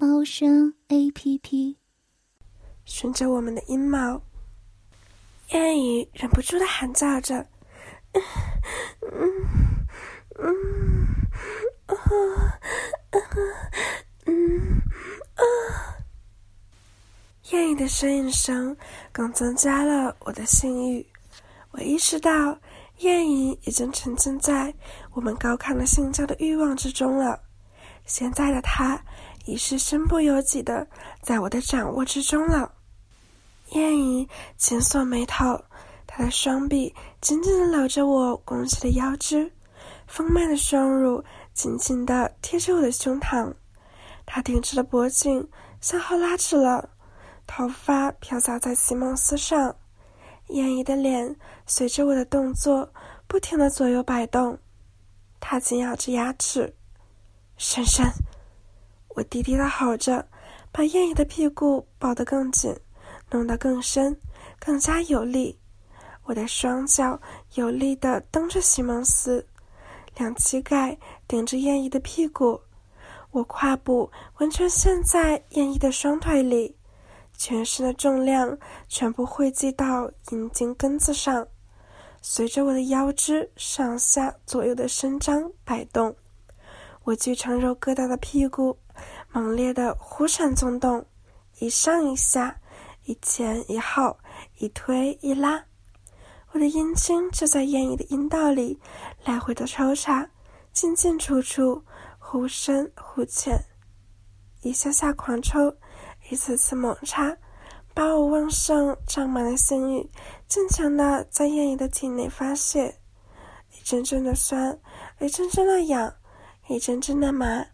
[0.00, 1.76] 猫声 A P P。
[2.86, 4.22] 顺着我们的阴毛，
[5.50, 7.46] 燕雨忍不住的喊叫着
[8.16, 8.22] ：“嗯
[9.12, 9.20] 嗯
[10.38, 10.56] 嗯
[11.86, 11.94] 啊
[14.24, 14.82] 嗯
[15.34, 15.44] 啊！”
[17.52, 18.74] 燕雨的呻吟声
[19.12, 21.06] 更增加了我的性欲。
[21.72, 22.58] 我意识到。
[23.00, 24.74] 燕影已经沉浸在
[25.12, 27.40] 我们高亢的性交的欲望之中了，
[28.04, 29.02] 现在的他
[29.50, 30.86] 已是身不由己的
[31.20, 32.72] 在我的掌握之中了。
[33.72, 35.60] 燕姨紧锁眉头，
[36.06, 39.50] 她的双臂紧紧的搂着我拱起的腰肢，
[40.06, 43.52] 丰满的双乳紧紧的贴着我的胸膛，
[44.24, 45.48] 他挺直的脖颈
[45.80, 46.88] 向后拉直了，
[47.46, 49.74] 头发飘洒在席梦思上。
[50.48, 52.92] 燕姨的脸随着我的动作
[53.28, 54.58] 不停的左右摆动，
[55.38, 56.74] 她紧咬着牙齿，
[57.56, 58.04] 深深，
[59.20, 60.26] 我低低的吼着，
[60.72, 62.74] 把燕姨的屁股抱得更紧，
[63.30, 64.18] 弄得更深，
[64.58, 65.58] 更加有力。
[66.24, 67.20] 我的双脚
[67.52, 69.46] 有力的蹬着席梦思，
[70.16, 70.96] 两膝盖
[71.28, 72.58] 顶着燕姨的屁股，
[73.30, 76.74] 我胯部完全陷在燕姨的双腿里。
[77.36, 78.56] 全身的重量
[78.88, 81.46] 全部汇集到阴茎根子上，
[82.22, 86.16] 随着我的腰肢上下左右的伸张摆动，
[87.10, 88.78] 我巨长肉疙瘩的屁股
[89.32, 91.04] 猛烈的忽闪纵动，
[91.58, 92.56] 一上一下，
[93.02, 94.16] 一前一后，
[94.58, 95.64] 一推一拉，
[96.52, 98.78] 我的阴茎就在燕姨的阴道里
[99.24, 100.30] 来回的抽插，
[100.72, 101.82] 进进出出，
[102.20, 103.60] 忽深忽浅，
[104.62, 105.76] 一下下狂抽。
[106.30, 107.36] 一次次猛插，
[107.92, 110.08] 把我旺盛胀满的性欲
[110.46, 113.00] 尽情的在燕姨的体内发泄，
[113.72, 114.78] 一阵阵的酸，
[115.18, 116.14] 一阵阵的痒，
[116.70, 117.66] 一阵阵的麻，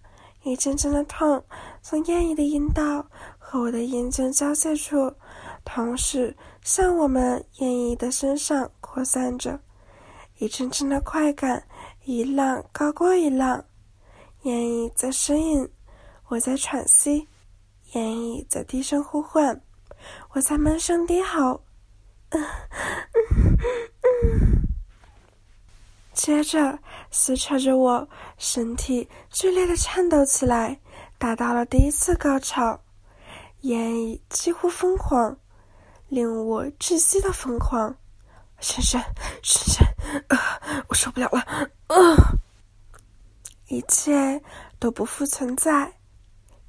[0.42, 1.44] 一阵阵的痛，
[1.82, 5.12] 从燕姨的阴道和我的阴茎交界处，
[5.66, 9.60] 同时向我们燕姨的身上扩散着，
[10.38, 11.62] 一阵阵的快感，
[12.06, 13.62] 一浪高过一浪，
[14.44, 15.68] 燕姨在呻吟，
[16.28, 17.28] 我在喘息。
[17.92, 19.60] 言语在低声呼唤，
[20.30, 21.62] 我在闷声低吼。
[22.30, 23.56] 嗯嗯。
[26.16, 26.78] 接着
[27.10, 30.80] 撕扯着我身体，剧烈的颤抖起来，
[31.18, 32.80] 达到了第一次高潮。
[33.60, 35.36] 言语几乎疯狂，
[36.08, 37.94] 令我窒息的疯狂。
[38.60, 38.98] 深深
[39.42, 39.86] 深深，
[40.28, 40.58] 啊！
[40.88, 41.40] 我受不了了，
[41.88, 41.96] 啊！
[43.68, 44.40] 一切
[44.78, 45.92] 都不复存在。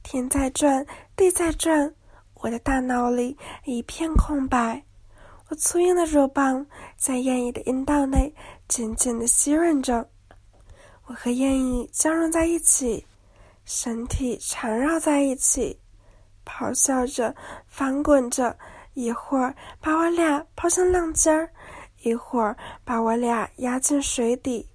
[0.04, 1.96] 天在转，地在转，
[2.34, 4.84] 我的大脑里一片空白。
[5.50, 6.66] 我粗硬的肉棒
[6.98, 8.36] 在燕翼的阴道内
[8.68, 10.10] 紧紧的吸吮着，
[11.06, 13.06] 我和燕翼交融在一起，
[13.64, 15.80] 身体缠绕在一起，
[16.46, 17.34] 咆哮着，
[17.66, 18.58] 翻滚着，
[18.94, 21.50] 一会儿把我俩抛向浪尖儿，
[22.02, 24.68] 一会儿把我俩压进水底，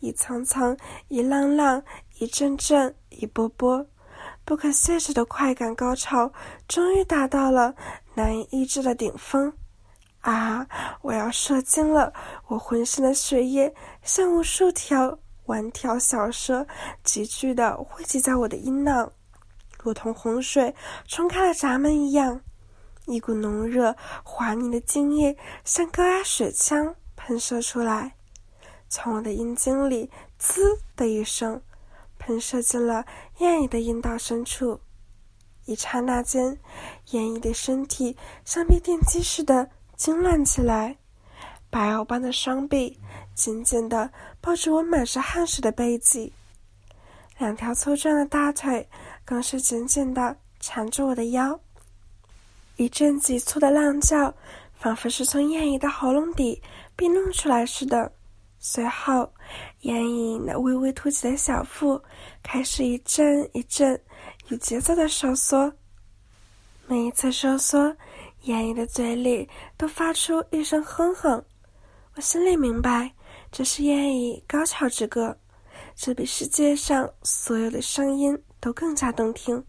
[0.00, 0.76] 一层层，
[1.08, 1.82] 一浪浪，
[2.18, 3.86] 一阵阵，一波波。
[4.44, 6.30] 不可限制的快感高潮
[6.68, 7.74] 终于达到了
[8.14, 9.52] 难以抑制的顶峰，
[10.20, 10.66] 啊！
[11.02, 12.12] 我要射精了！
[12.46, 16.66] 我浑身的血液像无数条弯条小蛇，
[17.02, 19.10] 急剧的汇集在我的阴囊，
[19.82, 20.74] 如同洪水
[21.06, 22.40] 冲开了闸门一样，
[23.06, 28.14] 一股浓热滑腻的精液像高压水枪喷射出来，
[28.88, 31.60] 从我的阴茎里“滋”的一声。
[32.18, 33.06] 喷射进了
[33.38, 34.78] 燕姨的阴道深处，
[35.64, 36.60] 一刹那间，
[37.12, 38.14] 燕姨的身体
[38.44, 40.96] 像被电击似的痉挛起来，
[41.68, 42.98] 白藕般的双臂
[43.34, 44.10] 紧紧地
[44.40, 46.32] 抱着我满是汗水的背脊，
[47.36, 48.88] 两条粗壮的大腿
[49.26, 51.60] 更是紧紧地缠住我的腰。
[52.76, 54.34] 一阵急促的浪叫，
[54.72, 56.62] 仿佛是从燕姨的喉咙底
[56.96, 58.10] 被弄出来似的。
[58.58, 59.30] 随后，
[59.80, 62.00] 燕姨那微微凸起的小腹
[62.42, 64.00] 开始一阵一阵
[64.48, 65.70] 有节奏的收缩。
[66.86, 67.94] 每一次收缩，
[68.42, 71.44] 燕姨的嘴里都发出一声哼哼。
[72.14, 73.12] 我心里明白，
[73.52, 75.36] 这是燕姨高潮之歌，
[75.94, 79.62] 这比世界上所有的声音都更加动听。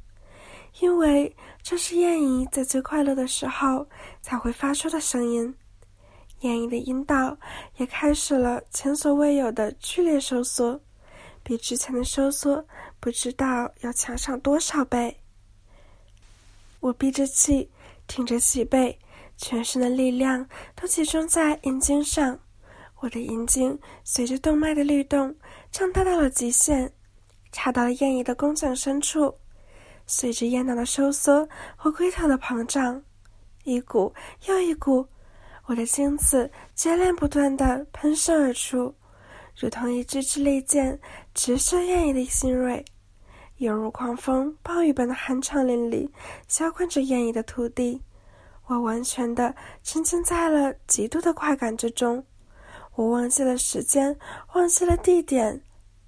[0.79, 3.85] 因为这是燕姨在最快乐的时候
[4.21, 5.53] 才会发出的声音。
[6.39, 7.37] 燕姨的阴道
[7.77, 10.79] 也开始了前所未有的剧烈收缩，
[11.43, 12.65] 比之前的收缩
[12.99, 15.15] 不知道要强上多少倍。
[16.79, 17.69] 我闭着气，
[18.11, 18.99] 挺着脊背，
[19.37, 22.37] 全身的力量都集中在阴茎上。
[22.99, 25.33] 我的阴茎随着动脉的律动
[25.71, 26.91] 胀大到了极限，
[27.53, 29.33] 插到了燕姨的宫颈深处。
[30.05, 31.47] 随着阴道的收缩
[31.77, 33.01] 和龟头的膨胀，
[33.63, 34.13] 一股
[34.45, 35.07] 又一股。
[35.67, 38.93] 我的精子接连不断的喷射而出，
[39.55, 40.99] 如同一支支利箭，
[41.33, 42.83] 直射燕姨的心蕊，
[43.61, 46.09] 犹如狂风暴雨般的酣畅淋漓，
[46.47, 48.01] 浇灌着艳姨的土地。
[48.65, 49.53] 我完全的
[49.83, 52.25] 沉浸在了极度的快感之中，
[52.95, 54.17] 我忘记了时间，
[54.55, 55.61] 忘记了地点，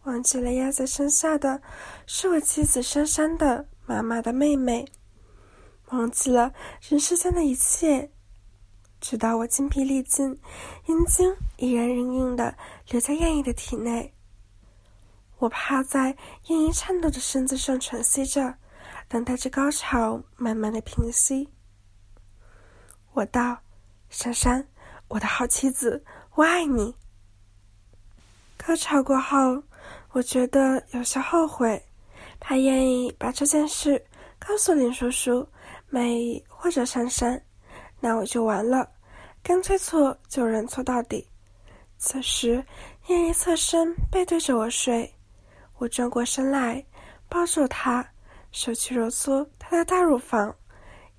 [0.05, 1.61] 忘记了压在身下的
[2.07, 4.83] 是我妻子珊珊的妈妈的妹妹，
[5.91, 6.51] 忘记了
[6.89, 8.09] 人世间的一切。
[8.99, 10.35] 直到我精疲力尽，
[10.87, 12.55] 阴茎依然硬硬的
[12.89, 14.11] 留在燕姨的体内。
[15.43, 18.55] 我趴在燕姨颤抖的身子上喘息着，
[19.09, 21.49] 等待着高潮慢慢的平息。
[23.11, 23.57] 我道
[24.09, 24.65] ：“珊珊，
[25.09, 26.01] 我的好妻子，
[26.35, 26.95] 我爱你。”
[28.55, 29.61] 高潮过后，
[30.11, 31.83] 我觉得有些后悔，
[32.39, 34.01] 他愿意把这件事
[34.39, 35.45] 告诉林叔叔、
[35.89, 37.43] 梅或者珊珊。
[37.99, 38.89] 那我就完了，
[39.43, 41.27] 干脆错就认错到底。
[41.97, 42.65] 此时，
[43.07, 45.13] 燕姨侧身背对着我睡，
[45.77, 46.85] 我转过身来，
[47.27, 48.05] 抱住她，
[48.51, 50.55] 手去揉搓她的大乳房。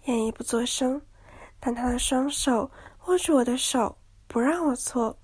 [0.04, 1.00] 燕姨不作声，
[1.58, 2.70] 但她的双手
[3.06, 3.96] 握住我的手，
[4.26, 5.18] 不让我搓。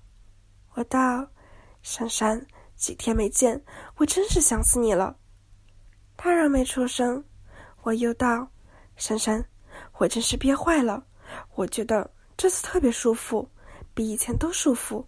[0.73, 1.27] 我道
[1.83, 2.45] ：“珊珊，
[2.75, 3.61] 几天没见，
[3.97, 5.15] 我真是想死你了。”
[6.17, 7.23] 她仍没出声。
[7.83, 8.47] 我又道
[8.95, 9.43] ：“珊珊，
[9.97, 11.03] 我真是憋坏了。”
[11.55, 13.49] 我觉得这次特别舒服，
[13.93, 15.07] 比以前都舒服。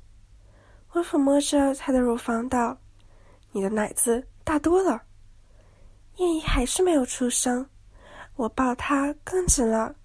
[0.91, 2.77] 我抚摸着她的乳房道
[3.53, 5.03] ：“你的奶子大多了。”
[6.17, 7.65] 燕姨还是没有出声。
[8.35, 9.95] 我抱她更紧了，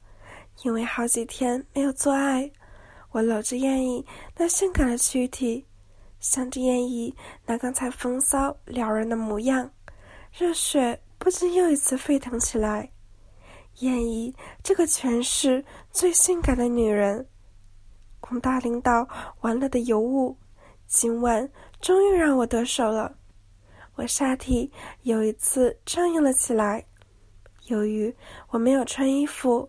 [0.62, 2.50] 因为好几天没有做爱。
[3.10, 4.04] 我搂着燕姨
[4.36, 5.66] 那性感的躯体，
[6.20, 7.14] 想着燕姨
[7.46, 9.70] 那刚才风骚撩人的模样，
[10.30, 12.90] 热血不禁又一次沸腾起来。
[13.78, 17.26] 燕姨，这个全市最性感的女人，
[18.20, 19.08] 龚大领导
[19.40, 20.36] 玩乐的尤物，
[20.86, 23.16] 今晚终于让我得手了。
[23.98, 24.70] 我下体
[25.02, 26.84] 有一次僵硬了起来，
[27.66, 28.14] 由于
[28.48, 29.68] 我没有穿衣服，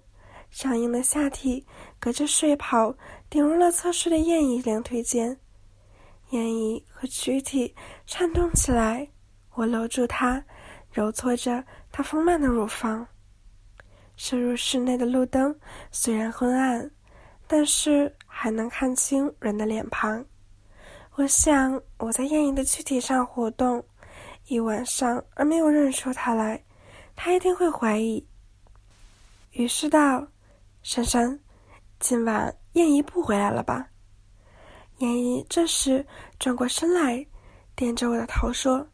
[0.52, 1.66] 僵硬的下体
[2.00, 2.96] 隔着睡袍
[3.28, 5.36] 顶入了侧睡的燕姨两腿间，
[6.30, 7.74] 燕姨和躯体
[8.06, 9.10] 颤动起来，
[9.56, 10.46] 我搂住她，
[10.92, 13.06] 揉搓着她丰满的乳房。
[14.16, 15.60] 射入室内的路灯
[15.90, 16.92] 虽然昏暗，
[17.48, 20.24] 但是还能看清人的脸庞。
[21.16, 23.84] 我想我在燕姨的躯体上活动
[24.50, 26.66] 一晚上，而没有认出他来，
[27.16, 28.28] 他一定会怀疑。
[29.52, 30.28] 于是道
[30.82, 31.40] ：“珊珊，
[32.00, 33.88] 今晚燕姨不回来了吧？”
[34.98, 36.04] 燕姨这时
[36.40, 37.24] 转过身来，
[37.76, 38.86] 点着我的头说：“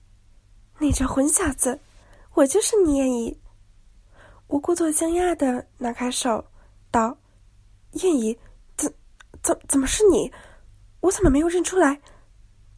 [0.78, 1.80] 你这混小子，
[2.34, 3.42] 我就是你燕姨。”
[4.48, 6.46] 我故作惊讶的拿开手，
[6.92, 7.18] 道
[8.04, 8.38] ：“燕姨，
[8.76, 8.94] 怎
[9.42, 10.30] 怎怎么是你？
[11.00, 11.98] 我怎么没有认出来？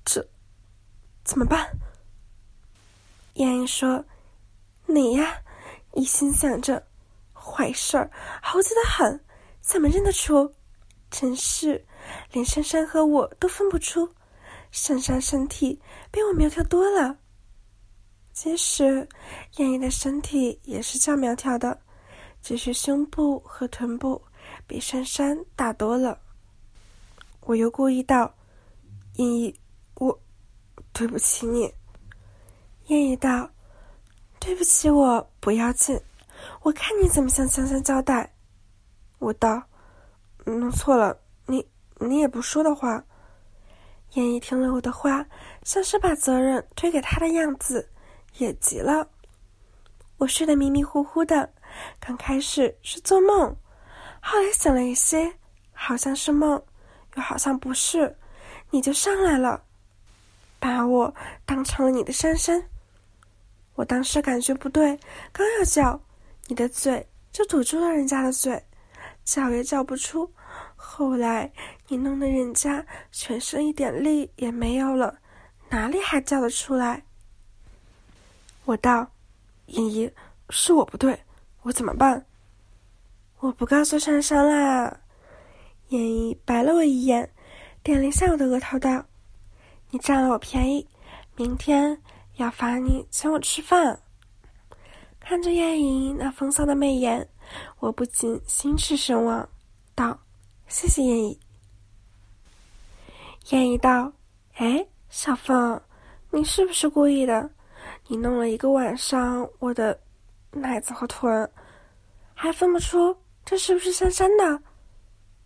[0.05, 0.23] 这
[1.23, 1.67] 怎么办？”
[3.37, 4.03] 燕燕说
[4.87, 5.37] ：“你呀，
[5.93, 6.83] 一心想着
[7.33, 8.09] 坏事儿，
[8.41, 9.23] 猴急的很，
[9.61, 10.51] 怎么认得出？
[11.11, 11.85] 真是
[12.31, 14.09] 连珊珊和我都分不出，
[14.71, 15.79] 珊珊身体
[16.11, 17.15] 比我苗条多了。”
[18.33, 19.07] 其实，
[19.57, 21.79] 燕燕的身体也是较苗条的，
[22.41, 24.19] 只是胸部和臀部
[24.65, 26.19] 比珊珊大多了。
[27.41, 28.33] 我又故意道
[29.17, 29.53] ：“燕燕，
[29.95, 30.19] 我
[30.91, 31.71] 对不起你。”
[32.87, 33.49] 燕姨道
[34.39, 35.99] ：“对不起我不要紧，
[36.61, 38.33] 我看你怎么向香香交代。”
[39.19, 39.61] 我道
[40.45, 41.67] ：“弄错了，你
[41.99, 43.03] 你也不说的话。”
[44.15, 45.25] 燕姨听了我的话，
[45.63, 47.89] 像是把责任推给他的样子。
[48.37, 49.09] 也急了，
[50.17, 51.51] 我睡得迷迷糊糊的，
[51.99, 53.53] 刚开始是做梦，
[54.21, 55.33] 后来醒了一些，
[55.73, 56.63] 好像是梦，
[57.15, 58.15] 又好像不是，
[58.69, 59.61] 你就上来了，
[60.59, 61.13] 把我
[61.45, 62.63] 当成了你的珊珊。
[63.77, 64.97] 我当时感觉不对，
[65.31, 66.01] 刚要叫，
[66.47, 68.59] 你的嘴就堵住了人家的嘴，
[69.23, 70.27] 叫也叫不出。
[70.75, 71.51] 后来
[71.87, 75.15] 你弄得人家全身一点力也没有了，
[75.69, 77.03] 哪里还叫得出来？
[78.65, 79.07] 我道
[79.67, 80.11] ：“茵茵，
[80.49, 81.19] 是我不对，
[81.61, 82.25] 我怎么办？
[83.39, 84.99] 我不告诉珊珊啦。
[85.89, 87.29] 燕姨白了我一眼，
[87.83, 89.05] 点了一下我的额头，道
[89.91, 90.87] ：“你占了我便宜，
[91.35, 92.01] 明天
[92.37, 93.99] 要罚你请我吃饭。”
[95.19, 97.27] 看着燕姨那风骚的媚眼，
[97.79, 99.47] 我不禁心驰神往，
[99.93, 100.17] 道
[100.69, 101.37] ：“谢谢燕姨。”
[103.51, 104.11] 燕姨道
[104.55, 105.81] ：“哎，小凤，
[106.31, 107.49] 你是不是故意的？
[108.07, 109.99] 你弄了一个晚上我的
[110.51, 111.49] 奶子和臀，
[112.33, 114.61] 还分不出这是不是珊珊的？”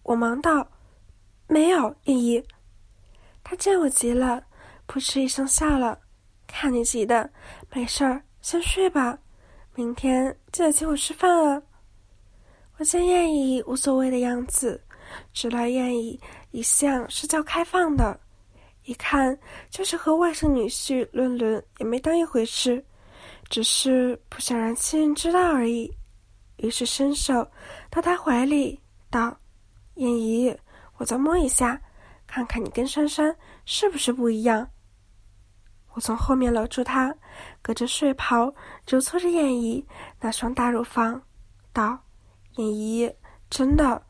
[0.03, 0.67] 我忙道
[1.47, 2.43] ：“没有，燕姨。”
[3.43, 4.43] 他见我急了，
[4.85, 5.97] 扑哧一声笑了
[6.51, 7.29] ：“看你急的，
[7.73, 9.17] 没事儿，先睡吧，
[9.75, 11.61] 明天记得请我吃饭啊。”
[12.77, 14.81] 我见燕姨无所谓的样子，
[15.33, 16.19] 知道燕姨。
[16.51, 18.19] 一向是较开放的，
[18.83, 19.37] 一看
[19.69, 22.83] 就是和外甥女婿论论也没当一回事，
[23.49, 25.89] 只是不想让亲人知道而已。
[26.57, 27.49] 于是伸手
[27.89, 28.77] 到他怀里，
[29.09, 29.33] 道
[29.95, 30.53] ：“燕姨，
[30.97, 31.81] 我再摸一下，
[32.27, 34.67] 看看你跟珊珊是不是不一样。”
[35.93, 37.13] 我从后面搂住他，
[37.61, 38.53] 隔着睡袍
[38.87, 39.85] 揉搓着燕姨
[40.19, 41.21] 那双大乳房，
[41.73, 41.99] 道
[42.55, 43.13] ：“燕姨，
[43.49, 44.01] 真的，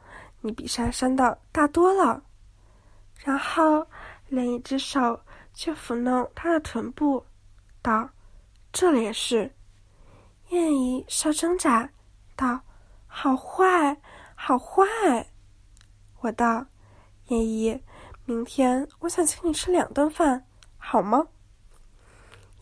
[0.41, 2.23] 你比珊珊的大多了。”
[3.17, 3.88] 然后，
[4.29, 5.19] 另一只手
[5.53, 7.25] 去抚弄她的臀部，
[7.81, 8.09] 道
[8.71, 9.51] ：“这里也是。”
[10.50, 11.89] 燕姨稍挣扎，
[12.35, 12.61] 道
[13.07, 13.97] ：“好坏，
[14.35, 14.85] 好坏。”
[16.21, 16.63] 我道
[17.29, 17.83] ：“燕姨，
[18.25, 20.45] 明天我想请你吃两顿饭，
[20.77, 21.27] 好吗？”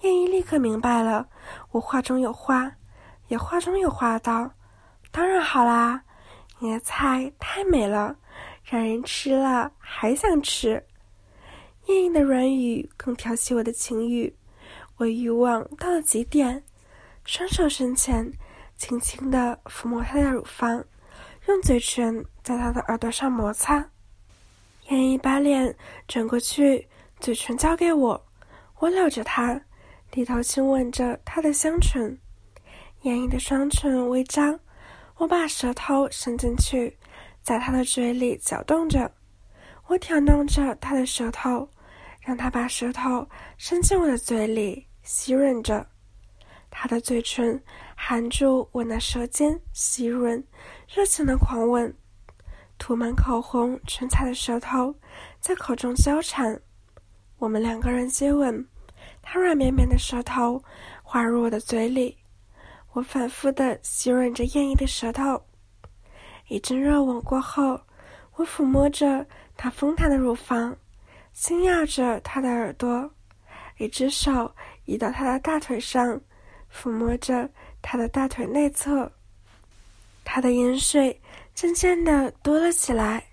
[0.02, 1.28] 燕姨立刻明白了，
[1.72, 2.72] 我话中有话，
[3.28, 4.52] 也话中有话道
[5.12, 6.04] ：“当然好啦，
[6.60, 8.16] 你的菜太美了。”
[8.64, 10.86] 让人吃了还想吃，
[11.88, 14.32] 燕燕的软语更挑起我的情欲，
[14.98, 16.64] 我欲望到了极点，
[17.26, 18.32] 双手伸前，
[18.78, 20.86] 轻轻地抚摸她的乳房，
[21.48, 23.90] 用嘴唇在她的耳朵上摩擦。
[24.90, 25.76] 燕燕把脸
[26.08, 26.88] 转过去，
[27.20, 28.28] 嘴唇交给我，
[28.78, 29.60] 我搂着她，
[30.12, 32.18] 低头亲吻着她的香唇。
[33.04, 34.60] 燕燕的双唇微张，
[35.16, 36.98] 我把舌头伸进去。
[37.42, 39.10] 在他的嘴里搅动着，
[39.88, 41.68] 我挑弄着他的舌头，
[42.20, 45.88] 让他把舌头伸进我的嘴里吸吮着。
[46.70, 47.60] 他的嘴唇
[47.96, 50.44] 含住我那舌尖，吸吮，
[50.88, 51.92] 热情的狂吻，
[52.78, 54.94] 涂满口红唇彩的舌头
[55.40, 56.62] 在口中交缠。
[57.38, 58.64] 我们两个人接吻，
[59.32, 60.60] 他软绵绵的舌头
[61.04, 62.18] 滑入我的嘴里，
[62.94, 65.40] 我反复的吸吮着艳丽的舌头。
[66.48, 67.80] 一阵热吻过后，
[68.38, 69.24] 我抚摸着
[69.56, 70.76] 她丰弹的乳房，
[71.32, 73.08] 轻咬着她的耳朵，
[73.78, 74.52] 一只手
[74.86, 76.20] 移到她的大腿上，
[76.74, 77.48] 抚摸着
[77.84, 79.12] 她的大腿内侧。
[80.24, 81.22] 她的饮水
[81.54, 83.24] 渐渐的多了起来，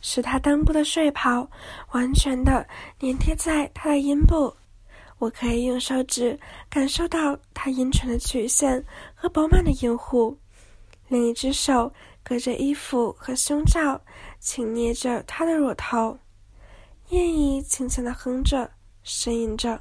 [0.00, 1.46] 使她裆部的睡袍
[1.90, 2.66] 完全的
[3.00, 4.50] 粘贴在她的阴部。
[5.22, 6.36] 我可以用手指
[6.68, 10.36] 感受到她阴唇的曲线和饱满的阴户，
[11.06, 11.92] 另一只手。
[12.24, 14.00] 隔着衣服和胸罩，
[14.40, 16.16] 轻捏着她的乳头，
[17.10, 18.68] 燕姨轻轻的哼着，
[19.04, 19.80] 呻吟着。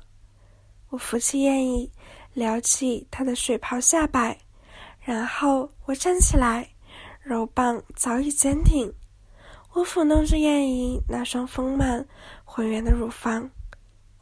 [0.89, 1.91] 我扶起燕姨，
[2.33, 4.37] 撩起她的水袍下摆，
[4.99, 6.67] 然后我站起来，
[7.23, 8.91] 肉棒早已坚挺。
[9.73, 12.03] 我抚弄着燕姨那双丰满
[12.43, 13.49] 浑圆的乳房。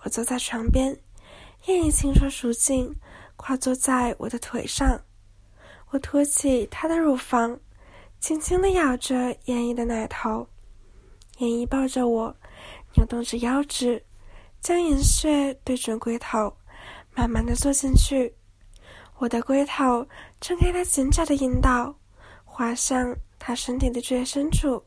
[0.03, 0.97] 我坐在床边，
[1.65, 2.95] 燕姨轻车熟进，
[3.35, 5.01] 跨坐在我的腿上。
[5.89, 7.59] 我托起她的乳房。
[8.19, 10.45] 轻轻地咬着燕姨的奶头，
[11.37, 12.35] 燕姨抱着我，
[12.97, 14.03] 扭动着腰肢，
[14.59, 16.53] 将银穴对准龟头，
[17.15, 18.35] 慢慢地坐进去。
[19.19, 20.05] 我的龟头
[20.41, 21.95] 撑开她紧窄的阴道，
[22.43, 24.83] 滑向她身体的最深处。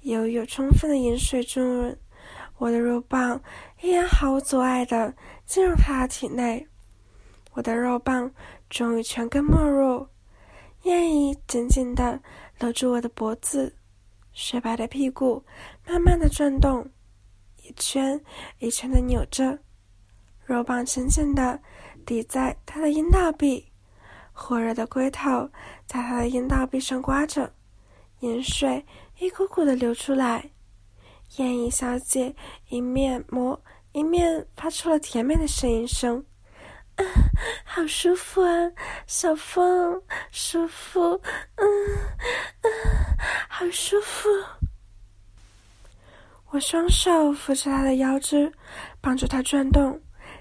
[0.00, 1.96] 由于有充分的饮水滋润，
[2.58, 3.40] 我的肉棒
[3.82, 5.14] 依然毫无阻碍地
[5.46, 6.66] 进入他的体内。
[7.52, 8.30] 我的肉棒
[8.68, 10.06] 终于全根没入。
[10.82, 12.20] 燕姨紧紧地
[12.58, 13.76] 搂住我的脖子，
[14.32, 15.44] 雪白的屁股
[15.86, 16.88] 慢慢的转动，
[17.62, 18.18] 一圈
[18.58, 19.58] 一圈的扭着，
[20.46, 21.60] 肉棒紧紧地
[22.06, 23.66] 抵在他的阴道壁，
[24.32, 25.50] 火热的龟头
[25.86, 27.52] 在他的阴道壁上刮着，
[28.20, 28.84] 盐水
[29.18, 30.50] 一股股的流出来。
[31.36, 32.34] 燕影小姐
[32.68, 33.60] 一面磨
[33.92, 36.24] 一面发出了甜美的呻吟声。
[37.64, 38.50] 好舒服啊，
[39.06, 41.00] 小风，舒服，
[41.54, 41.66] 嗯
[42.60, 42.70] 嗯，
[43.48, 44.28] 好舒服。
[46.50, 48.52] 我双手扶着他的腰肢，
[49.00, 49.98] 帮助他转动，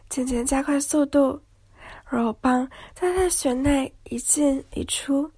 [0.10, 1.40] 渐渐加快速度。
[2.10, 5.32] 肉棒在他的穴内一进一出，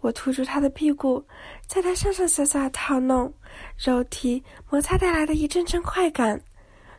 [0.00, 1.26] 我突住他的屁股，
[1.66, 3.32] 在他上上下下套弄，
[3.76, 6.40] 肉体摩擦带来的一阵阵快感，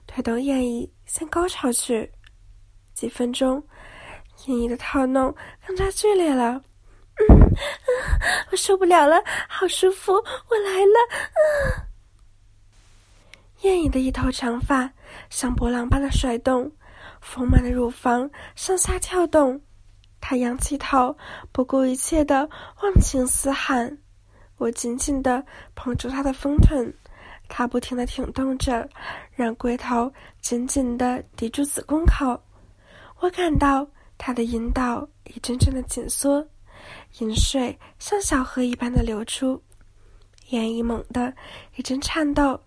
[0.08, 2.12] 推动燕翼向高潮去。
[2.94, 3.62] 几分钟，
[4.46, 5.36] 燕翼的套弄
[5.68, 6.62] 更加剧烈了。
[7.18, 7.40] 嗯，
[8.52, 11.00] 我受不了了，好舒服，我来了。
[11.34, 11.88] 嗯，
[13.62, 14.92] 燕翼的一头长发
[15.30, 16.72] 像波浪般的甩动。
[17.22, 19.60] 丰满的乳房上下跳动，
[20.22, 21.18] 她仰起头，
[21.52, 22.48] 不顾一切的
[22.84, 23.98] 忘情嘶喊。
[24.58, 25.44] 我紧紧的
[25.76, 26.94] 捧住他的丰臀，
[27.48, 28.88] 他不停的挺动着，
[29.34, 32.40] 让龟头紧紧的抵住子宫口。
[33.20, 36.46] 我感到他的阴道一阵阵的紧缩，
[37.20, 39.62] 饮水像小河一般的流出。
[40.50, 41.34] 眼一猛地
[41.76, 42.60] 一阵颤抖，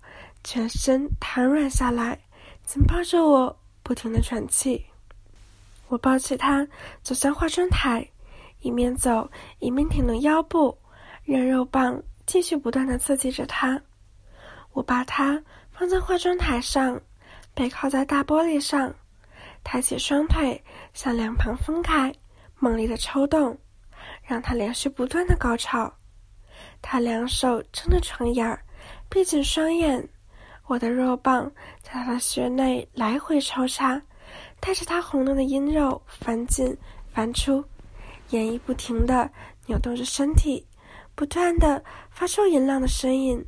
[0.43, 2.19] 全身瘫软下来，
[2.65, 3.57] 紧抱着我。
[3.85, 4.85] 不停的喘气，
[5.87, 6.69] 我抱起他
[7.03, 8.07] 走向化妆台，
[8.61, 9.27] 一面走
[9.61, 10.77] 一面挺动腰部，
[11.31, 13.79] 让肉棒继续不断的刺激着他。
[14.73, 16.99] 我把他放在化妆台上，
[17.53, 18.95] 背靠在大玻璃上，
[19.63, 22.11] 抬起双腿向两旁分开，
[22.59, 23.59] 猛烈的抽动，
[24.23, 25.93] 让他连续不断的高潮。
[26.81, 28.59] 他两手撑着床沿儿，
[29.11, 30.09] 闭紧双眼。
[30.67, 31.51] 我的肉棒
[31.83, 34.01] 在他的穴内来回抽插，
[34.61, 36.75] 带着他红嫩的阴肉翻进
[37.13, 37.63] 翻出，
[38.31, 39.31] 演绎不停地
[39.67, 40.67] 扭动着身体，
[41.19, 41.83] 不断地
[42.13, 43.45] 发出淫浪的声音，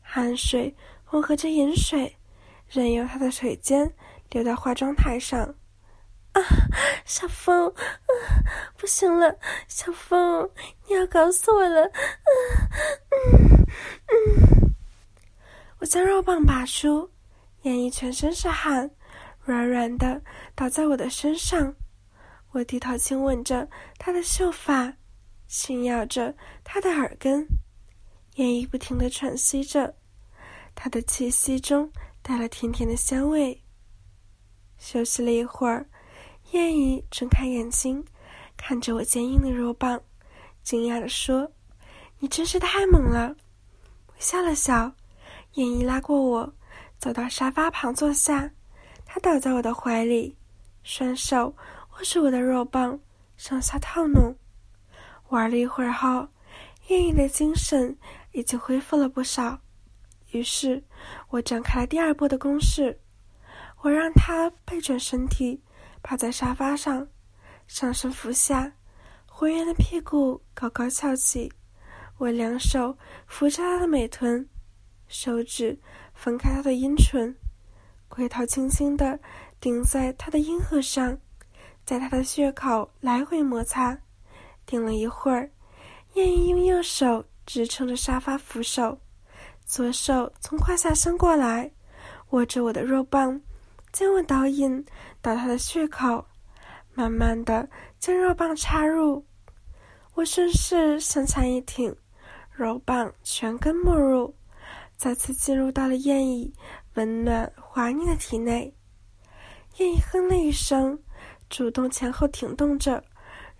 [0.00, 0.74] 汗水
[1.04, 2.16] 混合着饮水，
[2.66, 3.92] 任由他的腿尖
[4.30, 5.38] 流到化妆台上。
[6.32, 6.40] 啊，
[7.04, 8.10] 小风，啊，
[8.78, 10.48] 不行了，小风，
[10.88, 11.82] 你要搞死我了！
[11.84, 11.92] 嗯，
[13.10, 13.66] 嗯，
[14.08, 14.74] 嗯。
[15.78, 17.10] 我将肉棒拔出，
[17.64, 18.90] 燕翼全身是汗，
[19.44, 20.22] 软软的
[20.54, 21.74] 倒在我的身上。
[22.52, 24.94] 我低头亲吻着她的秀发，
[25.50, 27.44] 轻咬着他的耳根。
[28.36, 29.92] 燕翼不停的喘息着，
[30.76, 31.90] 她的气息中
[32.22, 33.60] 带了甜甜的香味。
[34.78, 35.84] 休息了一会儿，
[36.52, 38.02] 燕姨睁开眼睛，
[38.56, 40.00] 看着我坚硬的肉棒，
[40.62, 41.50] 惊讶的说
[42.20, 43.34] ：“你真是太猛了。”
[44.06, 44.92] 我笑了笑。
[45.54, 46.54] 燕姨拉过我，
[46.96, 48.48] 走到沙发旁坐下。
[49.04, 50.36] 她倒在我的怀里，
[50.84, 51.56] 双手
[51.94, 53.00] 握住我的肉棒，
[53.36, 54.32] 上下套弄。
[55.30, 56.28] 玩了一会儿后，
[56.88, 57.96] 燕姨的精神
[58.32, 59.58] 已经恢复了不少。
[60.32, 60.84] 于是，
[61.28, 63.00] 我展开了第二波的攻势。
[63.82, 65.62] 我让她背转身体，
[66.02, 67.06] 趴在沙发上，
[67.66, 68.72] 上身俯下，
[69.26, 71.52] 浑圆的屁股高高翘起。
[72.18, 74.46] 我两手扶着她的美臀。
[75.06, 75.76] 手指
[76.14, 77.34] 分开他的阴唇，
[78.08, 79.18] 龟头轻轻地
[79.60, 81.18] 顶在他的阴核上，
[81.84, 83.98] 在他的血口来回摩擦。
[84.66, 85.50] 顶了一会儿，
[86.14, 88.98] 燕姨用右手支撑着沙发扶手，
[89.64, 91.70] 左手从胯下伸过来，
[92.30, 93.40] 握着我的肉棒，
[93.92, 94.84] 将我导引
[95.20, 96.24] 到他的血口，
[96.94, 97.68] 慢慢的
[97.98, 99.24] 将肉棒插入。
[100.14, 101.94] 我顺势向前一挺，
[102.52, 104.34] 肉棒全根没入。
[104.96, 106.52] 再次进入到了燕翼
[106.94, 108.74] 温暖滑腻的体内，
[109.78, 110.98] 燕翼哼了一声，
[111.48, 113.02] 主动前后挺动着，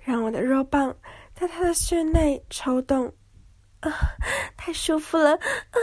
[0.01, 0.95] 让我的肉棒
[1.35, 3.13] 在他的穴内抽动。
[3.81, 3.91] 啊，
[4.59, 5.33] 太舒服了！
[5.35, 5.77] 啊，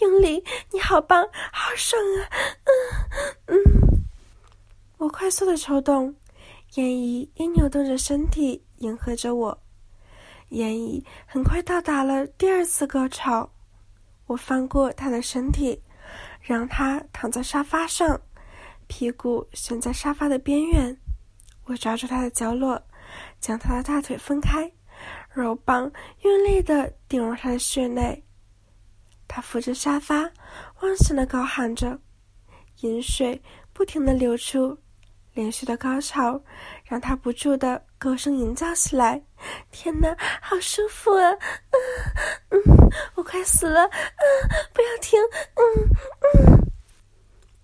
[0.00, 0.44] 用力！
[0.72, 1.20] 你好棒，
[1.52, 2.30] 好爽啊！
[3.46, 4.04] 嗯嗯，
[4.98, 6.14] 我快速的抽动，
[6.74, 9.58] 燕翼也扭动着身体迎合着我。
[10.50, 13.50] 燕翼很快到达了第二次高潮。
[14.26, 15.82] 我翻过他的身体，
[16.40, 18.20] 让他躺在沙发上，
[18.86, 20.96] 屁股悬在沙发的边缘。
[21.64, 22.80] 我抓住他的角落，
[23.44, 24.72] 将他的大腿分开，
[25.34, 28.24] 肉棒用力的顶入他的穴内。
[29.28, 30.22] 他扶着沙发，
[30.80, 31.98] 忘情的高喊着，
[32.80, 33.38] 饮水
[33.74, 34.74] 不停的流出。
[35.34, 36.40] 连续的高潮
[36.84, 39.22] 让他不住的高声吟叫起来。
[39.70, 41.30] 天哪，好舒服啊！
[41.68, 41.76] 嗯
[42.48, 43.82] 嗯，我快死了！
[43.84, 43.90] 嗯，
[44.72, 45.20] 不要停！
[45.56, 45.62] 嗯
[46.22, 46.72] 嗯。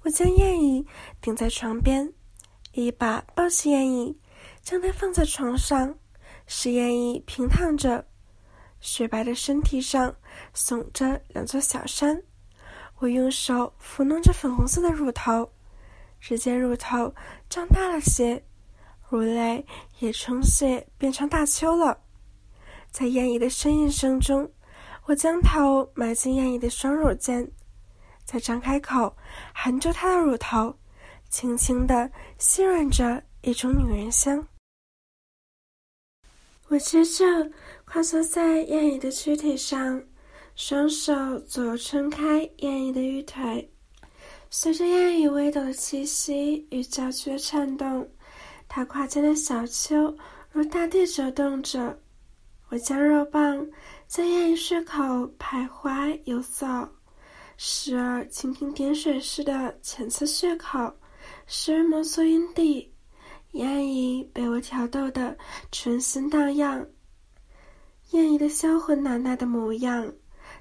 [0.03, 0.87] 我将燕翼
[1.23, 2.12] 顶在床边，
[2.73, 4.19] 一把抱起燕翼，
[4.62, 5.94] 将它放在床上，
[6.46, 8.05] 使燕姨平躺着，
[8.81, 10.14] 雪白的身体上
[10.55, 12.23] 耸着两座小山。
[12.99, 15.51] 我用手抚弄着粉红色的乳头。
[16.20, 17.14] 只见乳头
[17.49, 18.44] 胀大了些，
[19.09, 19.64] 乳蕾
[20.01, 21.99] 也充血变成大丘了。
[22.90, 24.46] 在燕姨的呻吟声中，
[25.07, 27.51] 我将头埋进燕姨的双乳间，
[28.27, 29.16] 再张开口
[29.55, 30.77] 含住她的乳头，
[31.31, 34.46] 轻轻地吸吮着一种女人香。
[36.70, 37.24] 我接着
[37.85, 40.00] 跨坐在燕姨的躯体上，
[40.54, 43.68] 双手左右撑开燕姨的玉腿，
[44.50, 48.09] 随着燕姨微抖的气息与娇躯的颤动，
[48.68, 50.16] 她胯间的小丘
[50.52, 51.98] 如大地折动着。
[52.68, 53.66] 我将肉棒
[54.06, 55.02] 在燕姨穴口
[55.40, 56.66] 徘徊游走，
[57.56, 60.78] 时而蜻蜓点水似的浅刺穴口，
[61.48, 62.94] 时而摩挲阴蒂。
[63.53, 65.37] 燕姨被我挑逗得
[65.73, 66.87] 春心荡漾。
[68.11, 70.13] 燕姨的销魂奶奶的模样，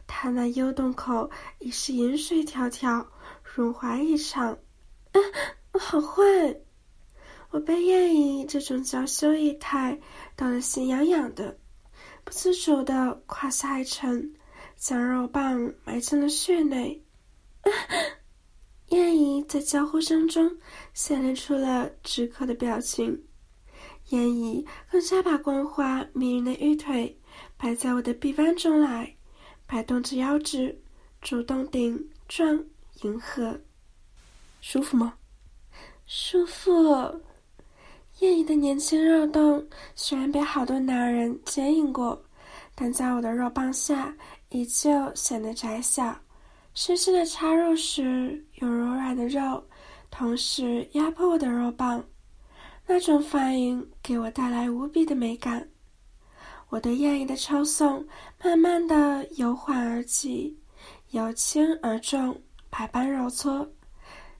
[0.07, 3.05] 她那幽洞口已是银水迢迢，
[3.43, 4.51] 润滑异常。
[5.11, 5.19] 啊，
[5.79, 6.23] 好坏！
[7.51, 9.99] 我被燕姨这种娇羞异态
[10.35, 11.57] 逗得心痒痒的，
[12.23, 14.31] 不自主地胯下一沉，
[14.75, 17.03] 将肉棒埋进了穴内。
[17.61, 17.69] 啊
[18.89, 20.51] 燕姨在娇呼声中
[20.93, 23.23] 显露出了止渴的表情，
[24.09, 27.15] 燕姨更加把光滑迷人的玉腿
[27.55, 29.15] 摆在我的臂弯中来，
[29.67, 30.75] 摆动着腰肢，
[31.21, 32.63] 主动顶撞
[33.03, 33.59] 迎合，
[34.61, 35.13] 舒服吗？
[36.07, 36.71] 舒服。
[38.19, 42.19] 燕姨的年轻肉洞虽然被好多男人牵引过，
[42.73, 44.13] 但在我的肉棒下
[44.49, 46.19] 依旧显得窄小。
[46.79, 49.61] 深深的插入时，有柔软的肉
[50.09, 52.01] 同时压迫我的肉棒，
[52.87, 55.67] 那种反应给我带来无比的美感。
[56.69, 58.07] 我对燕姨的抽送
[58.41, 60.57] 慢慢的由缓而急，
[61.09, 63.69] 由轻而重，百般揉搓，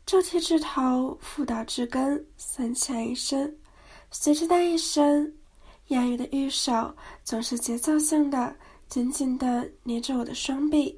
[0.05, 3.53] 骤提至头，腹到至根，三浅一伸，
[4.11, 5.35] 随着那一伸，
[5.87, 8.55] 燕姨的玉手总是节奏性的
[8.87, 10.97] 紧紧的捏着我的双臂。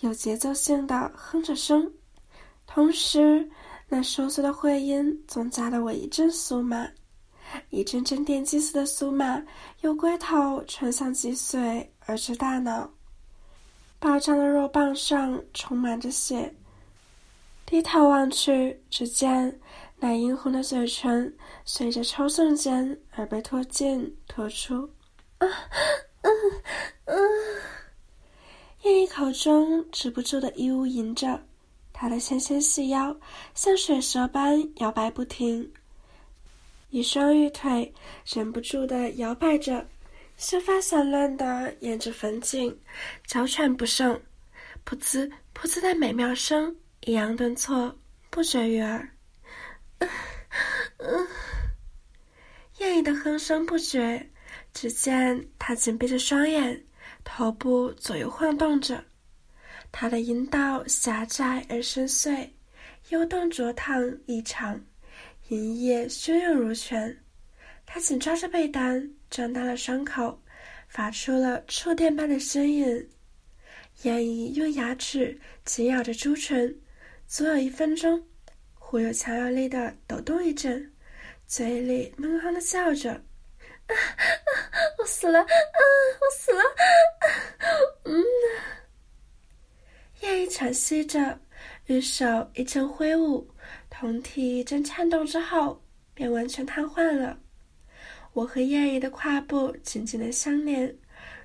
[0.00, 1.92] 有节奏性的哼着声，
[2.66, 3.48] 同时
[3.86, 6.88] 那收缩的会阴总加得我一阵酥麻，
[7.68, 9.42] 一阵阵电击似的酥麻
[9.80, 12.90] 由龟头传向脊髓而至大脑。
[13.98, 16.50] 爆胀的肉棒上充满着血，
[17.66, 19.60] 低头望去，只见
[19.98, 21.36] 那殷红的嘴唇
[21.66, 24.88] 随着抽送间而被拖进拖出。
[25.36, 25.46] 啊，
[26.22, 26.32] 嗯，
[27.04, 27.16] 嗯。
[28.82, 31.42] 燕姨口中止不住的咿呜吟着，
[31.92, 33.14] 她的纤纤细腰
[33.54, 35.70] 像水蛇般摇摆不停，
[36.88, 37.92] 一双玉腿
[38.24, 39.86] 忍不住的摇摆着，
[40.38, 42.74] 秀发散乱的沿着粉颈，
[43.26, 44.18] 娇喘不胜，
[44.86, 47.94] 噗呲噗呲的美妙声抑扬顿挫，
[48.30, 49.10] 不绝于耳。
[52.78, 54.30] 燕姨的哼声不绝，
[54.72, 56.82] 只见她紧闭着双眼。
[57.24, 59.02] 头部左右晃动着，
[59.92, 62.48] 他的阴道狭窄而深邃，
[63.10, 64.80] 幽洞灼烫异常，
[65.48, 67.16] 阴液汹涌如泉。
[67.86, 70.40] 他紧抓着被单，张大了伤口，
[70.88, 73.08] 发出了触电般的声音。
[74.02, 76.74] 燕姨用牙齿紧咬着朱唇，
[77.26, 78.22] 足有一分钟，
[78.74, 80.90] 忽又强有力的抖动一阵，
[81.46, 83.20] 嘴里闷哼的叫着。
[84.98, 85.40] 我死了！
[85.40, 85.46] 啊，
[86.20, 86.62] 我死了！
[88.04, 88.24] 嗯。
[90.20, 91.38] 叶一喘息着，
[91.86, 93.48] 玉手一阵挥舞，
[93.88, 97.38] 酮体一阵颤动之后，便完全瘫痪了。
[98.32, 100.94] 我和燕姨的胯部紧紧的相连，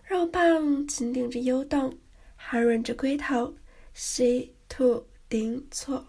[0.04, 1.98] 肉棒紧顶着幽洞，
[2.36, 3.56] 含润着龟头，
[3.94, 6.06] 吸吐顶搓，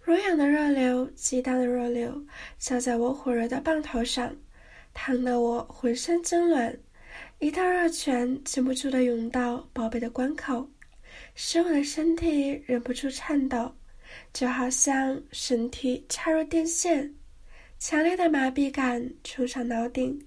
[0.00, 2.20] 如痒的热流，激荡的热流，
[2.58, 4.34] 浇在我火热的棒头上。
[5.00, 6.76] 烫得我浑身痉挛，
[7.38, 10.68] 一道热泉禁不住的涌到宝贝的关口，
[11.36, 13.72] 使我的身体忍不住颤抖，
[14.32, 17.14] 就好像身体插入电线。
[17.78, 20.20] 强烈的麻痹感冲上脑顶，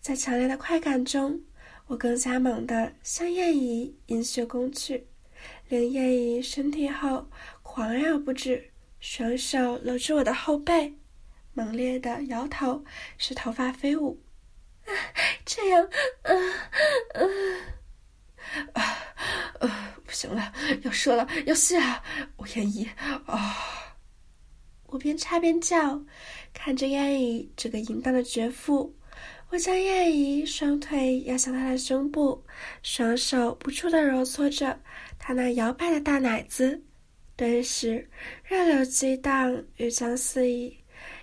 [0.00, 1.40] 在强烈的快感中，
[1.86, 5.06] 我更加猛地向燕姨引穴攻去，
[5.68, 7.24] 令燕姨身体后
[7.62, 8.60] 狂摇不止，
[8.98, 10.92] 双手搂住我的后背。
[11.60, 12.82] 猛烈的摇头，
[13.18, 14.18] 使头发飞舞。
[14.86, 14.88] 啊，
[15.44, 15.86] 这样，
[16.22, 16.32] 啊，
[18.72, 18.82] 啊，
[19.60, 20.50] 啊，不行了，
[20.84, 22.02] 要射了，要泄了！
[22.36, 22.88] 我愿意，
[23.26, 23.94] 啊！
[24.86, 26.02] 我边插边叫，
[26.54, 28.96] 看着燕姨这个淫荡的绝妇，
[29.50, 32.42] 我将燕姨双腿压向她的胸部，
[32.82, 34.80] 双手不住的揉搓着
[35.18, 36.82] 她那摇摆的大奶子，
[37.36, 38.08] 顿时
[38.44, 40.79] 热流激荡，欲将四溢。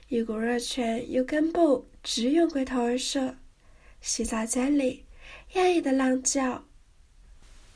[0.10, 3.36] 一股热泉由根部直涌龟头而射，
[4.00, 5.04] 洗澡间里，
[5.54, 6.64] 燕姨的浪叫。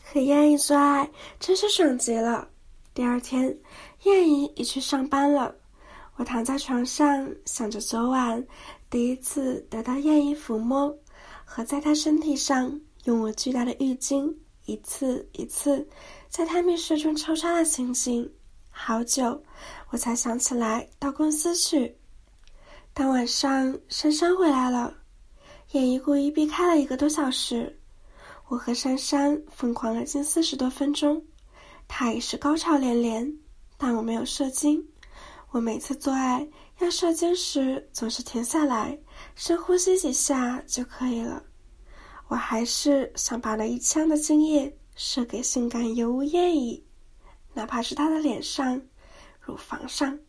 [0.01, 1.09] 和燕姨做爱
[1.41, 2.47] 真是爽极了。
[2.93, 3.57] 第二天，
[4.03, 5.53] 燕姨已去上班了。
[6.15, 8.41] 我躺在床上，想着昨晚
[8.89, 10.97] 第一次得到燕姨抚摸，
[11.43, 14.33] 和在她身体上用我巨大的浴巾
[14.67, 15.85] 一次一次
[16.29, 18.31] 在他蜜穴中抽插的情景，
[18.69, 19.43] 好久
[19.89, 21.97] 我才想起来到公司去。
[22.93, 24.93] 当晚上珊珊回来了，
[25.71, 27.79] 叶一故意避开了一个多小时。
[28.49, 31.23] 我和珊珊疯狂了近四十多分钟，
[31.87, 33.33] 她已是高潮连连，
[33.77, 34.85] 但我没有射精。
[35.51, 36.45] 我每次做爱
[36.79, 38.99] 要射精时，总是停下来
[39.35, 41.41] 深呼吸几下就可以了。
[42.27, 46.85] 我还是想把那一腔的精液射给性感尤物艳姨，
[47.53, 48.81] 哪怕是她的脸上、
[49.39, 50.19] 乳房上。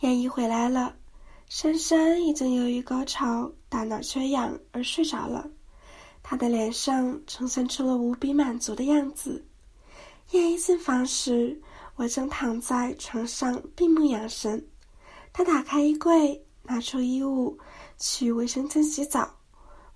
[0.00, 0.96] 艳姨回来了。
[1.48, 5.48] 珊珊已经由于高潮、大脑缺氧而睡着了，
[6.22, 9.44] 她的脸上呈现出了无比满足的样子。
[10.32, 11.62] 夜一进房时，
[11.94, 14.66] 我正躺在床上闭目养神。
[15.32, 17.56] 他打开衣柜，拿出衣物，
[17.96, 19.32] 去卫生间洗澡。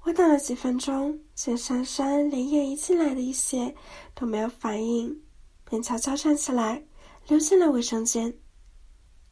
[0.05, 3.75] 我等了几分钟，见珊珊连夜一进来的一些
[4.15, 5.21] 都没有反应，
[5.69, 6.85] 便悄悄站起来，
[7.27, 8.33] 溜进了卫生间。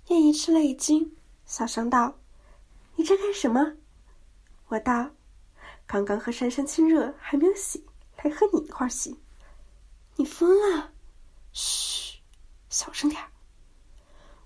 [0.09, 1.15] 叶一吃了一惊。
[1.49, 2.15] 小声道
[2.95, 3.73] ：“你在干什么？”
[4.69, 5.11] 我道
[5.87, 7.87] ：“刚刚和珊珊亲热，还没有洗，
[8.23, 9.19] 来和你一块洗。”
[10.17, 10.93] 你疯了！
[11.53, 12.21] 嘘，
[12.69, 13.31] 小声点儿。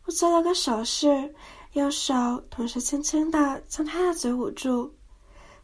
[0.05, 1.35] 我做了个手势，
[1.73, 2.15] 右手
[2.49, 4.95] 同时轻轻的将他的嘴捂住，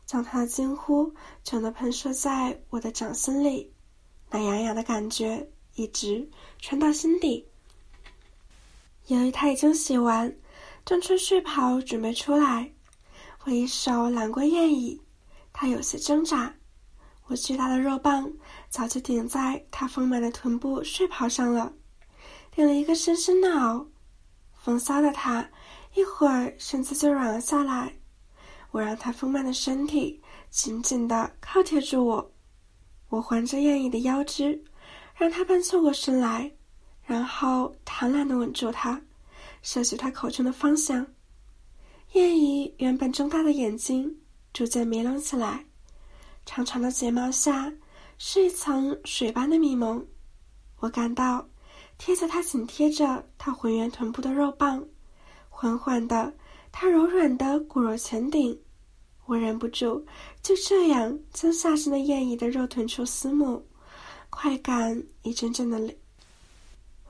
[0.06, 3.72] 将他的惊呼全都喷射在我的掌心里，
[4.30, 7.48] 那痒痒的感觉一直传到心底。
[9.06, 10.36] 由于他已经洗完。
[10.88, 12.72] 正穿睡袍准备出来，
[13.44, 14.98] 我一手揽过燕椅，
[15.52, 16.54] 他有些挣扎。
[17.26, 18.32] 我巨大的肉棒
[18.70, 21.74] 早就顶在他丰满的臀部睡袍上了，
[22.50, 23.86] 顶了一个深深的凹。
[24.54, 25.46] 风骚的他
[25.92, 27.92] 一会儿身子就软了下来。
[28.70, 32.32] 我让他丰满的身体紧紧地靠贴住我，
[33.10, 34.64] 我环着燕椅的腰肢，
[35.16, 36.50] 让他半侧过身来，
[37.04, 38.98] 然后贪婪地吻住他。
[39.62, 41.06] 摄取他口中的方向，
[42.12, 44.18] 叶姨原本睁大的眼睛
[44.52, 45.64] 逐渐迷拢起来，
[46.46, 47.72] 长长的睫毛下
[48.16, 50.04] 是一层水般的迷蒙。
[50.80, 51.46] 我感到
[51.98, 54.82] 贴着他紧贴着他浑圆臀部的肉棒，
[55.50, 56.32] 缓缓的，
[56.70, 58.58] 他柔软的骨肉前顶。
[59.26, 60.06] 我忍不住
[60.42, 63.62] 就这样将下身的燕姨的肉臀处撕抹，
[64.30, 65.94] 快感一阵阵的。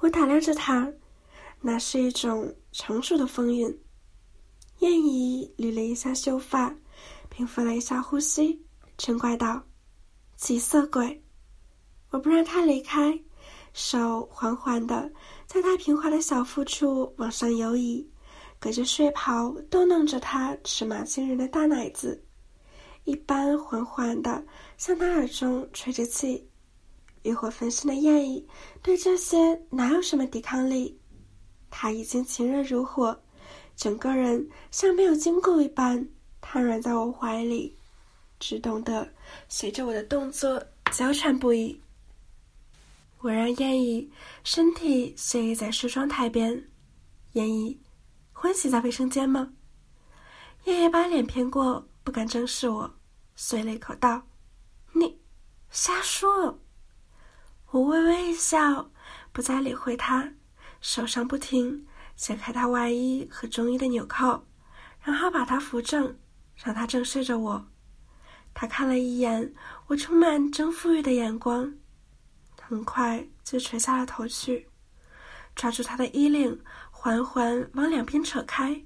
[0.00, 0.90] 我打量着他。
[1.60, 3.66] 那是一种成熟的风韵。
[4.78, 6.74] 燕姨捋了一下秀发，
[7.28, 8.64] 平复了一下呼吸，
[8.96, 9.62] 嗔怪道
[10.36, 11.22] ：“急色鬼！”
[12.10, 13.20] 我不让他离开，
[13.74, 15.10] 手缓缓的
[15.46, 18.08] 在他平滑的小腹处往上游移，
[18.58, 22.24] 隔着睡袍逗弄着他尺码惊人的大奶子，
[23.04, 24.44] 一般缓缓的
[24.76, 26.48] 向他耳中吹着气。
[27.24, 28.46] 欲火焚身的燕姨
[28.80, 30.97] 对这些哪有什么抵抗力？
[31.70, 33.20] 他已经情热如火，
[33.76, 36.08] 整个人像没有经过一般，
[36.40, 37.76] 瘫软在我怀里，
[38.38, 39.12] 只懂得
[39.48, 41.80] 随着我的动作娇喘不已。
[43.20, 44.10] 我让燕姨
[44.44, 46.68] 身体随意在梳妆台边，
[47.32, 47.80] 燕姨，
[48.32, 49.52] 欢喜在卫生间吗？
[50.64, 52.94] 燕姨把脸偏过，不敢正视我，
[53.34, 54.22] 碎了一口道
[54.94, 55.20] ：“你
[55.70, 56.60] 瞎说。”
[57.70, 58.90] 我微微一笑，
[59.32, 60.32] 不再理会他。
[60.80, 64.46] 手上不停解开他外衣和中衣的纽扣，
[65.02, 66.16] 然后把他扶正，
[66.56, 67.66] 让他正视着我。
[68.54, 69.54] 他看了一眼
[69.86, 71.74] 我充满征服欲的眼光，
[72.60, 74.68] 很快就垂下了头去，
[75.54, 76.60] 抓住他的衣领，
[76.90, 78.84] 缓缓往两边扯开，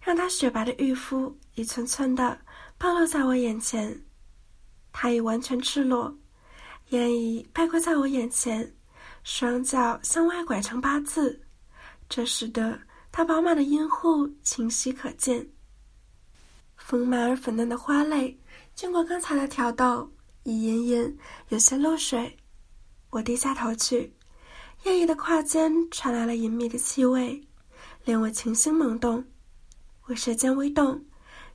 [0.00, 2.40] 让他雪白的玉肤一寸寸的
[2.78, 4.04] 暴露在我眼前。
[4.92, 6.16] 他已完全赤裸，
[6.88, 8.75] 眼已背过在我眼前。
[9.28, 11.42] 双脚向外拐成八字，
[12.08, 12.78] 这使得
[13.10, 15.44] 他饱满的阴户清晰可见。
[16.76, 18.38] 丰满而粉嫩的花蕾，
[18.76, 20.08] 经过刚才的挑逗，
[20.44, 22.36] 已隐隐有些漏水。
[23.10, 24.14] 我低下头去，
[24.84, 27.44] 艳异的胯间传来了隐秘的气味，
[28.04, 29.24] 令我情心萌动。
[30.04, 31.04] 我舌尖微动，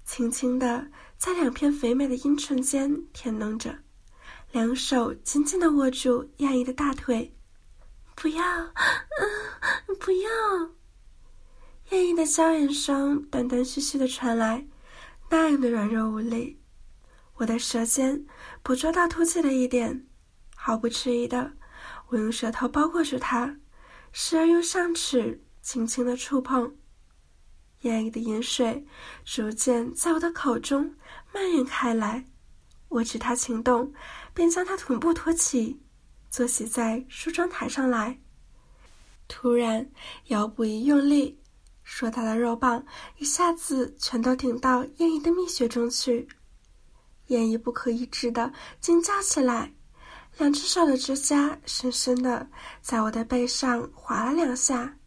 [0.03, 0.85] 轻轻地
[1.17, 3.73] 在两片肥美的阴唇间舔弄着，
[4.51, 7.33] 两手紧紧地握住艳异的大腿。
[8.21, 10.29] 不要，嗯，不要。
[11.89, 14.67] 艳丽的娇眼声断断续续的传来，
[15.31, 16.61] 那样的软弱无力。
[17.37, 18.23] 我的舌尖
[18.61, 20.05] 捕捉到凸起的一点，
[20.55, 21.53] 毫不迟疑的，
[22.09, 23.57] 我用舌头包裹住它，
[24.11, 26.75] 时而用上齿轻轻的触碰。
[27.79, 28.85] 艳丽的饮水
[29.25, 30.95] 逐渐在我的口中
[31.33, 32.23] 蔓延开来，
[32.87, 33.91] 我知他情动，
[34.31, 35.80] 便将他臀部托起，
[36.31, 38.17] 坐席在梳妆台上来。
[39.27, 39.87] 突然
[40.27, 41.39] 腰部一用力，
[41.83, 42.83] 硕大的肉棒
[43.17, 46.27] 一下子全都顶到燕姨的蜜穴中去。
[47.27, 49.71] 燕姨不可抑制的惊叫起来，
[50.37, 52.47] 两只手的指甲深深的
[52.81, 54.97] 在我的背上划了两下，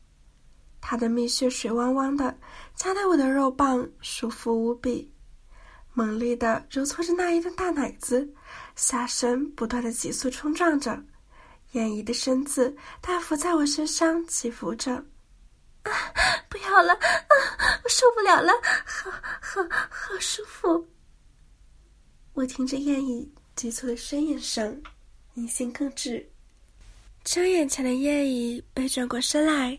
[0.80, 2.38] 她的蜜穴水汪汪的，
[2.74, 5.10] 夹得我的肉棒舒服无比。
[5.92, 8.32] 猛烈的揉搓着那一顿大奶子，
[8.74, 11.04] 下身不断的急速冲撞着，
[11.74, 14.92] 燕姨的身子大幅在我身上起伏着。
[15.82, 15.92] 啊，
[16.48, 16.92] 不要了！
[16.94, 18.52] 啊，我受不了了！
[18.86, 20.88] 好好好舒服！
[22.32, 24.82] 我听着燕姨急促的呻吟声，
[25.34, 26.26] 阴心更滞。
[27.22, 29.78] 将眼前的燕姨背转过身来，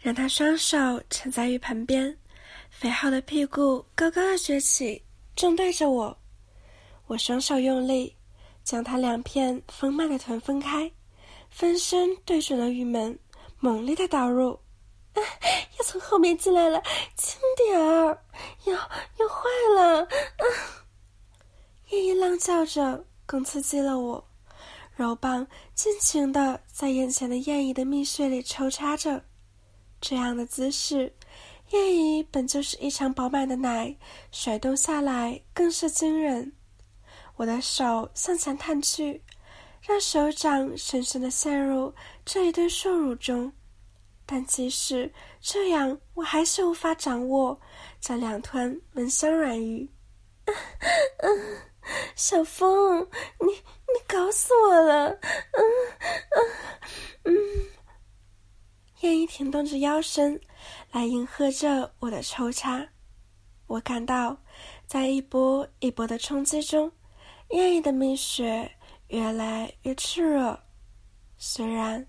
[0.00, 0.76] 让她双手
[1.08, 2.16] 撑在浴盆边，
[2.68, 5.02] 肥厚的屁股高高的撅起。
[5.36, 6.18] 正对着我，
[7.06, 8.14] 我双手用力，
[8.64, 10.90] 将他两片丰满的臀分开，
[11.50, 13.18] 分身对准了玉门，
[13.60, 14.52] 猛烈的导入。
[15.14, 15.18] 啊，
[15.78, 16.82] 要从后面进来了，
[17.16, 18.22] 轻点儿，
[18.64, 20.02] 要要坏了！
[20.02, 20.44] 啊！
[21.90, 24.28] 夜莺浪叫着，更刺激了我。
[24.94, 29.24] 柔棒尽情的在眼前的燕姨的蜜穴里抽插着，
[30.00, 31.14] 这样的姿势。
[31.70, 33.96] 燕姨本就是异常饱满的奶，
[34.32, 36.52] 甩动下来更是惊人。
[37.36, 39.22] 我的手向前探去，
[39.88, 41.90] 让手掌深深的陷入
[42.22, 43.50] 这一对硕乳中，
[44.26, 47.58] 但即使这样，我还是无法掌握
[47.98, 49.90] 这两团温香软玉。
[52.14, 53.00] 小风，
[53.40, 55.08] 你你搞死我了！
[55.08, 55.64] 嗯
[57.24, 57.34] 嗯嗯。
[59.00, 60.38] 燕姨停动着腰身，
[60.92, 62.86] 来迎合着我的抽插。
[63.66, 64.36] 我感到，
[64.86, 66.92] 在一波一波的冲击中，
[67.52, 68.70] 燕姨的蜜穴
[69.08, 70.58] 越来越炽热。
[71.36, 72.04] 虽然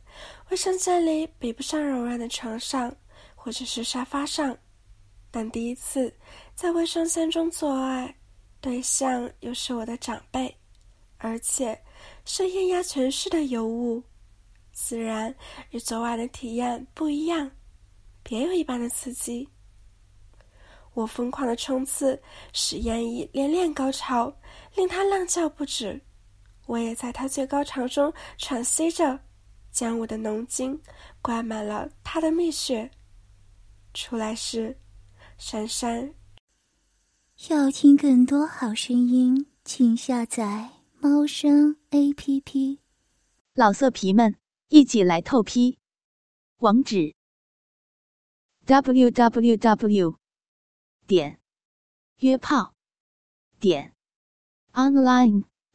[0.49, 2.95] 卫生间里比不上柔软的床上
[3.35, 4.57] 或者是沙发上，
[5.29, 6.11] 但第一次
[6.55, 8.15] 在卫生间中做爱，
[8.59, 10.55] 对象又是我的长辈，
[11.17, 11.79] 而且
[12.25, 14.03] 是艳压全市的尤物。
[14.71, 15.33] 自然
[15.71, 17.51] 与昨晚的体验不一样，
[18.23, 19.47] 别有一般的刺激。
[20.93, 22.19] 我疯狂的冲刺
[22.51, 24.33] 使燕姨连连高潮，
[24.75, 26.01] 令她浪叫不止。
[26.69, 29.19] 我也在它最高潮中喘息着，
[29.71, 30.79] 将我的浓精
[31.19, 32.91] 灌满了它的蜜穴。
[33.95, 34.77] 出来时，
[35.39, 36.13] 珊珊。
[37.49, 42.79] 要听更多好声音，请下载猫声 A P P。
[43.55, 44.35] 老色皮们。
[44.71, 45.79] 一起来透批，
[46.57, 47.15] 网址
[48.65, 50.19] ：w w w
[51.07, 51.39] 点
[52.17, 52.75] 约炮
[53.59, 53.95] 点
[54.73, 55.45] online